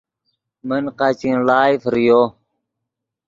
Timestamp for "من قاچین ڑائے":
0.67-1.75